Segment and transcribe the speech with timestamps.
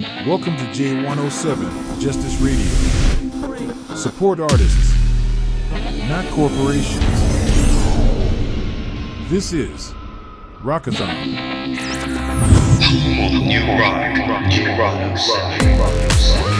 [0.00, 2.64] Welcome to J107 Justice Radio.
[3.94, 4.94] Support artists,
[6.08, 7.04] not corporations.
[9.28, 9.92] This is
[10.62, 11.14] Rockathon.
[13.44, 16.59] New rock, new rock, J107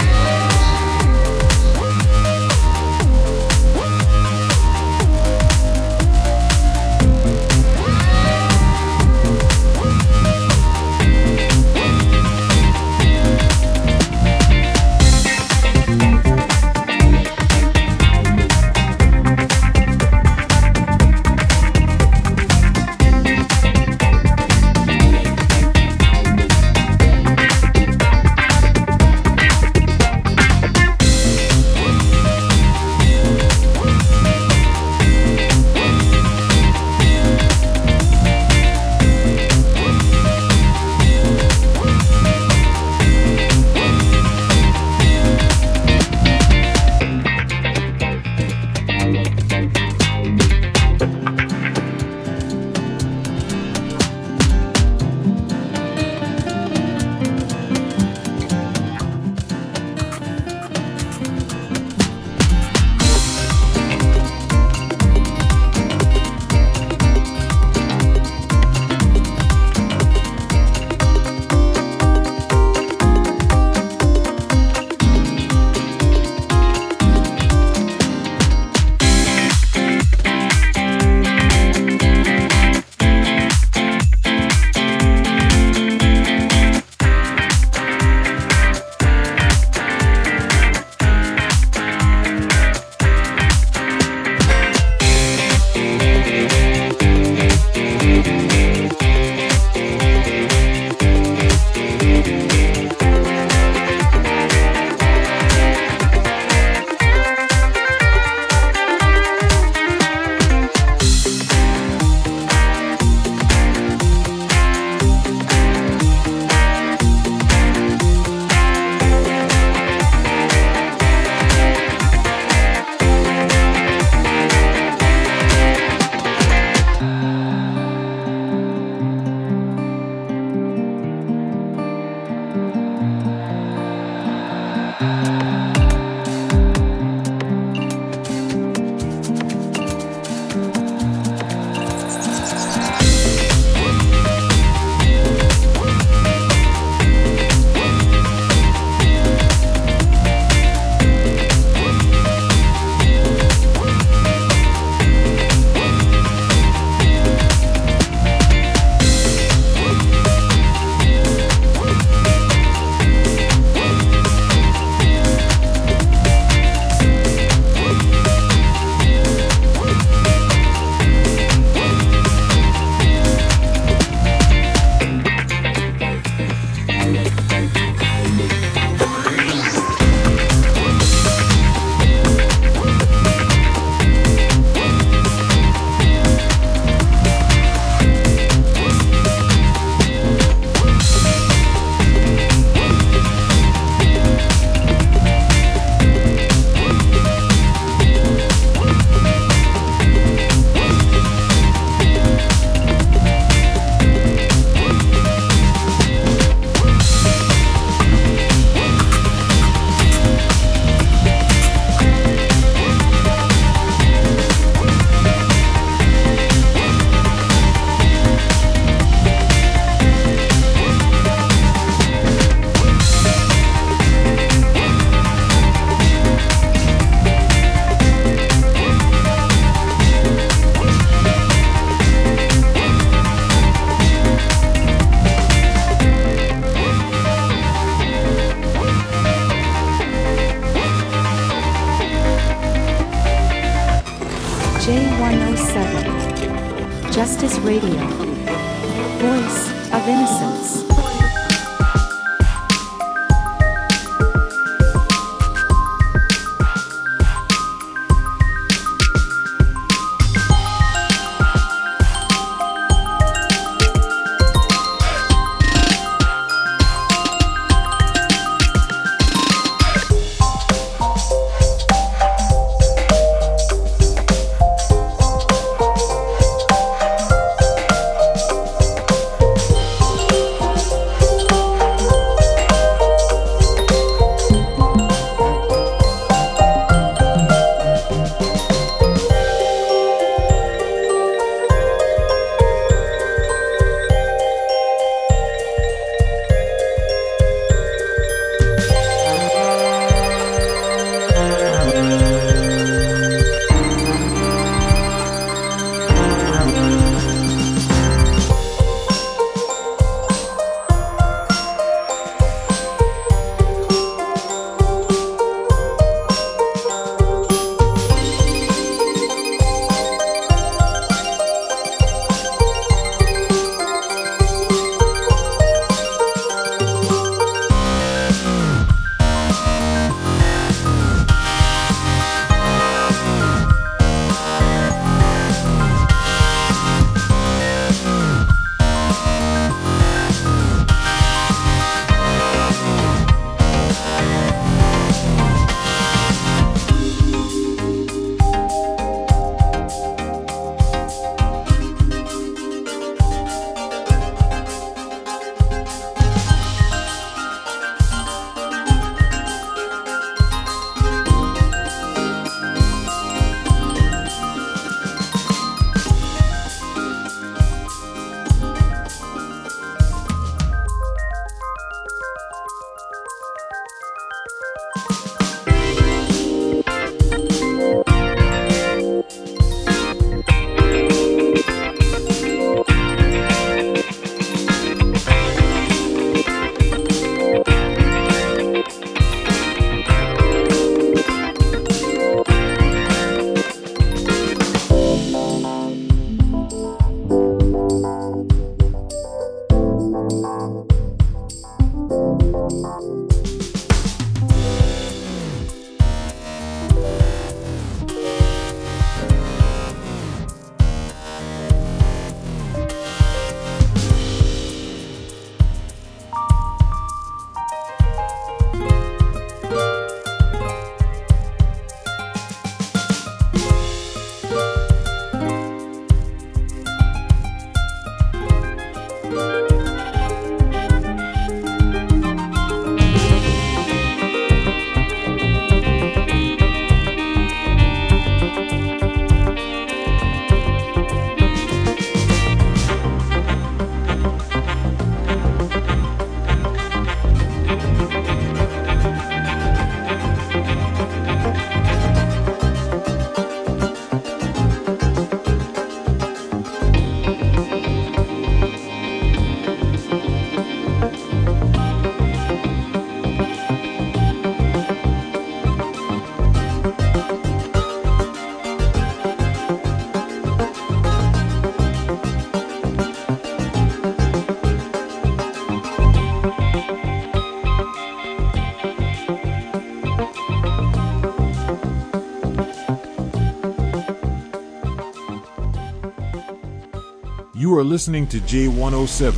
[487.81, 489.33] are listening to J107,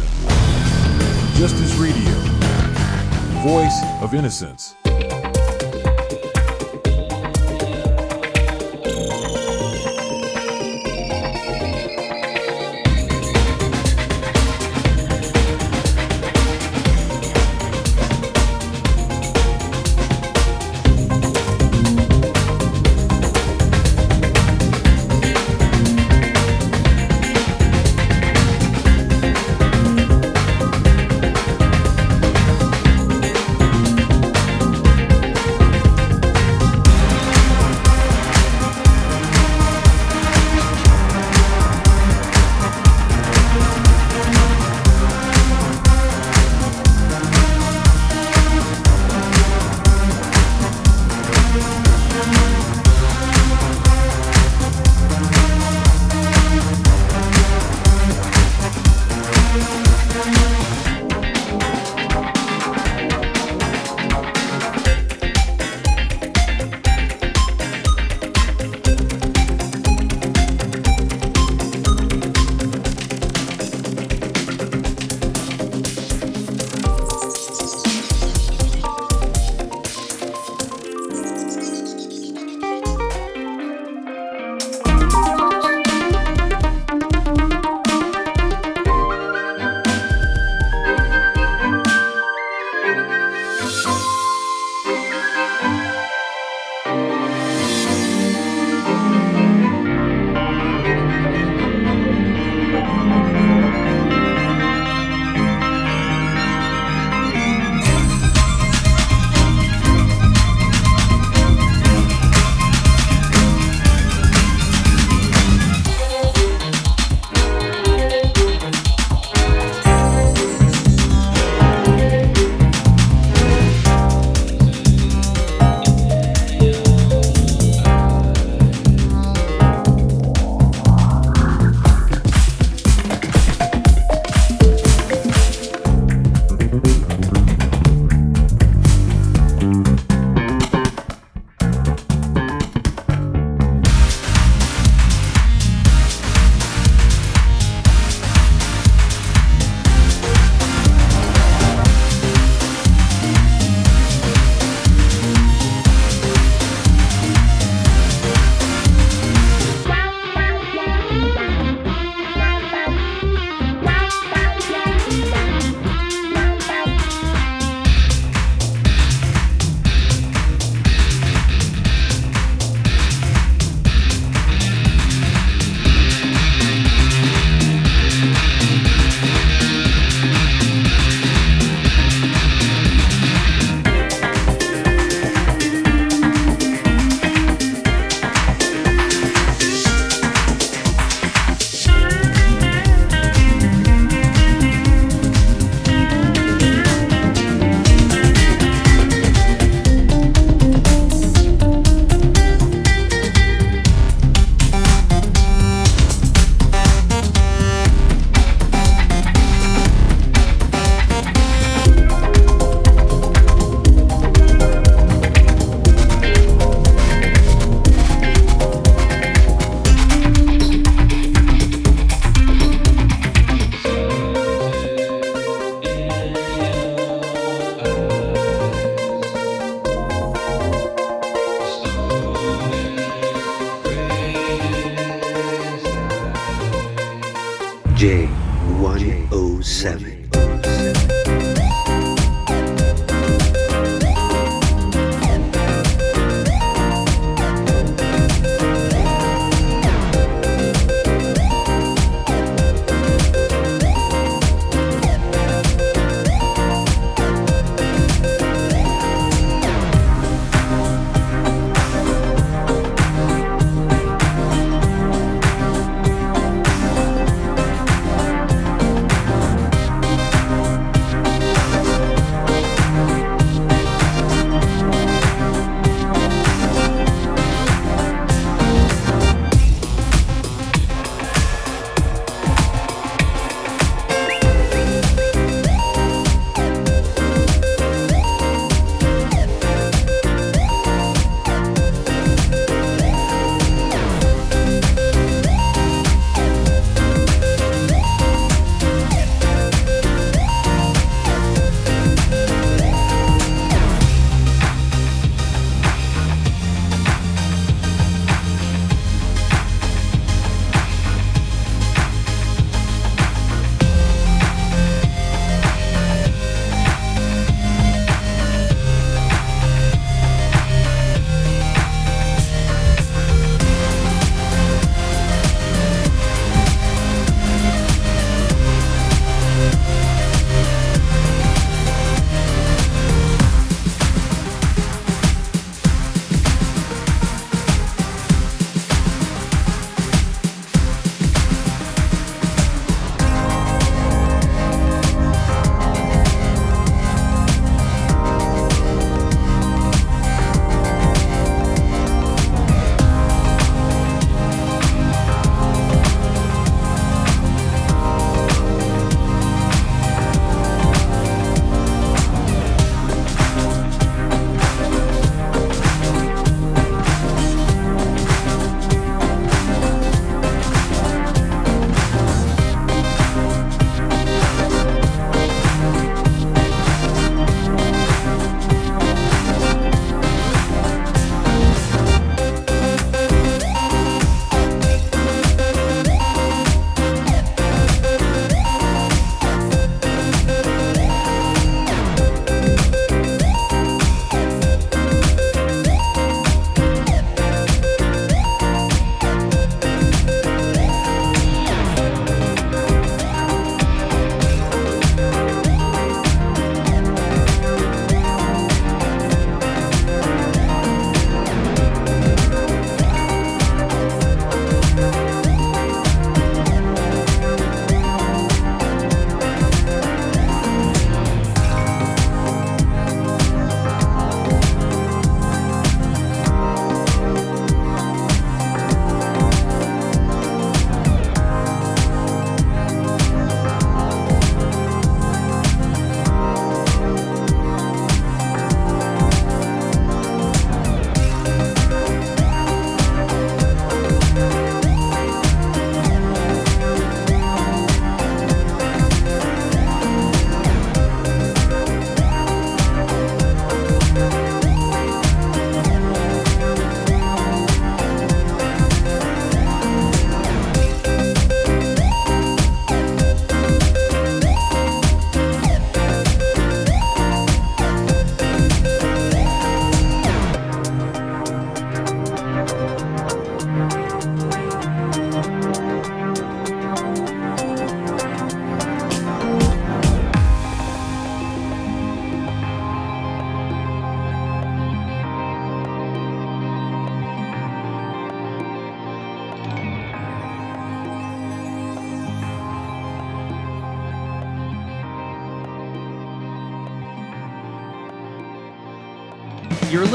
[1.39, 2.11] Justice Radio,
[3.45, 4.75] Voice of Innocence.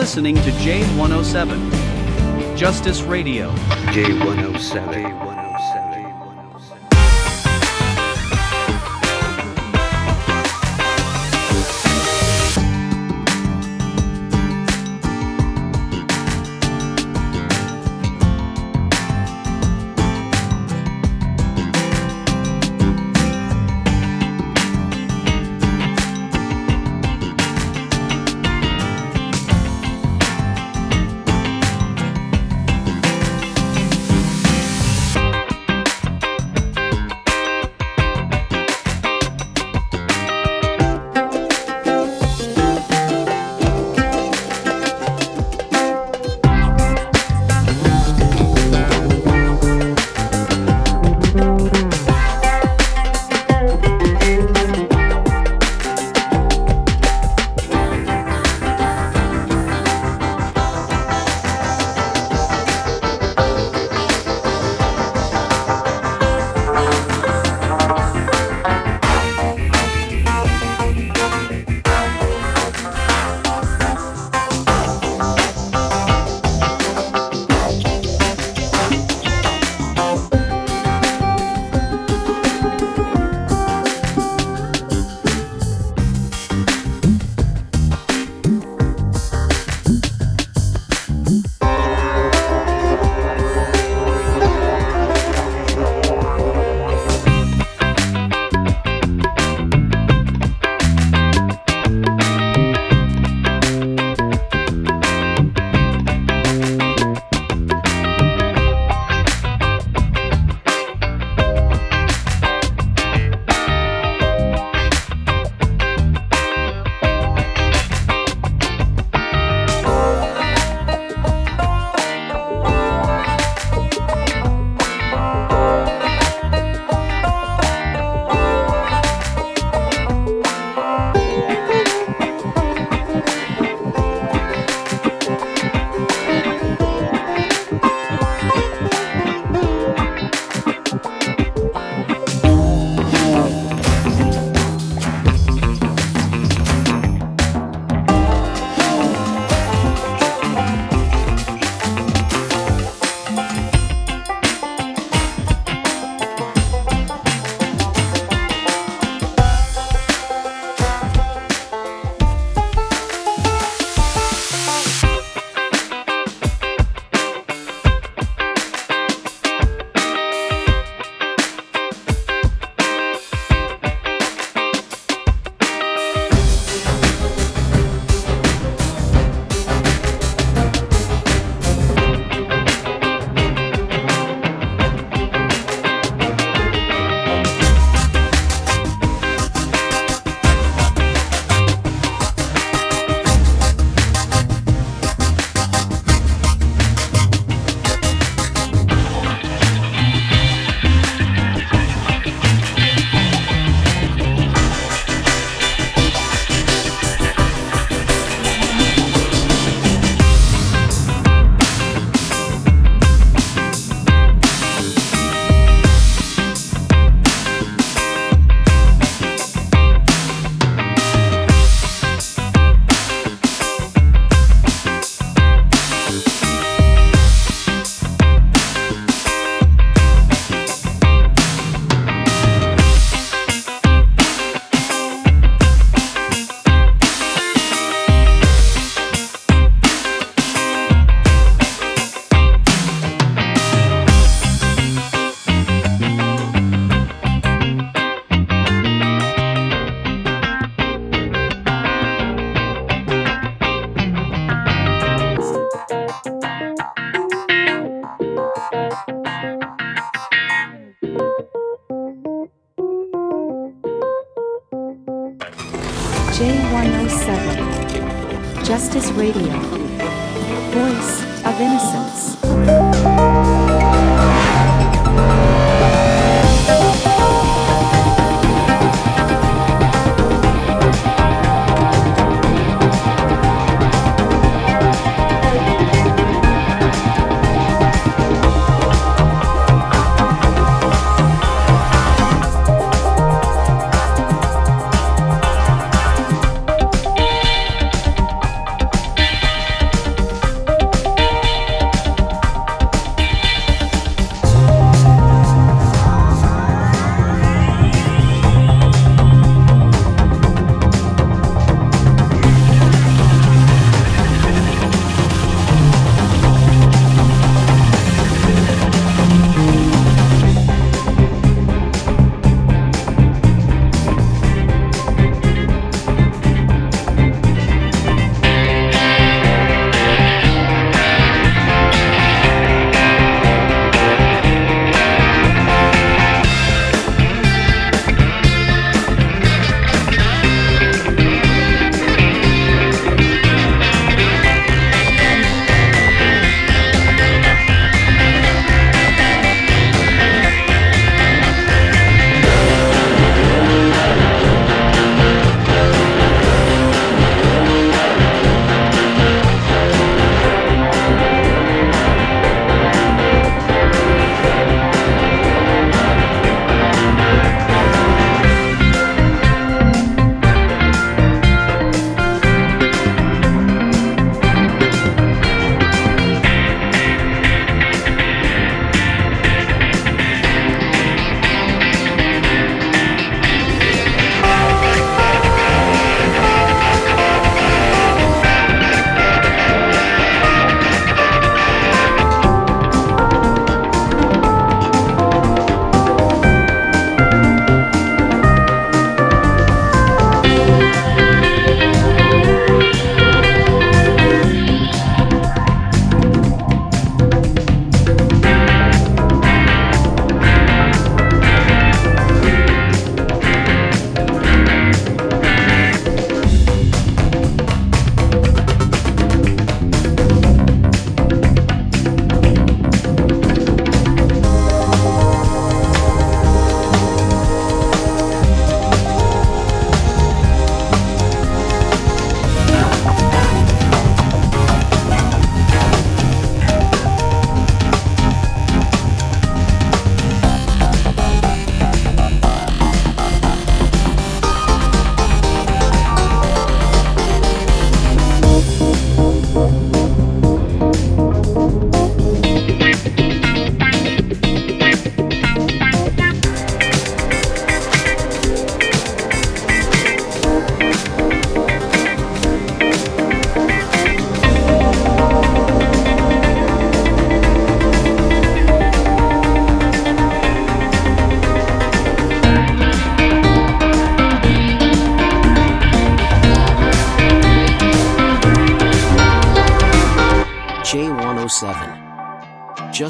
[0.07, 3.51] Listening to J107, Justice Radio.
[3.91, 4.47] J107.
[4.93, 5.26] J107,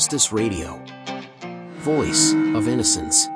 [0.07, 0.81] Justice Radio.
[1.79, 3.27] Voice of Innocence.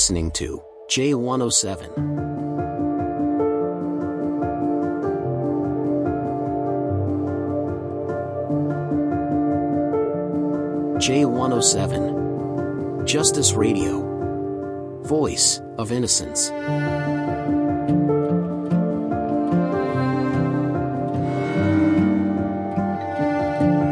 [0.00, 1.92] Listening to J107.
[10.96, 13.04] J107.
[13.06, 14.00] Justice Radio.
[15.02, 16.48] Voice of Innocence.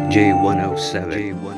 [0.09, 0.15] J107.
[0.15, 1.58] J107.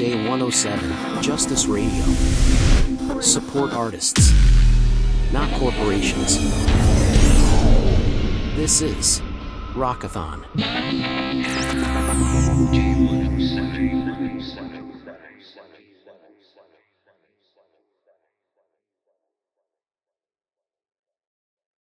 [0.00, 2.02] J107 Justice Radio.
[3.20, 4.32] Support artists,
[5.30, 6.38] not corporations.
[8.56, 9.20] This is
[9.74, 10.46] Rockathon.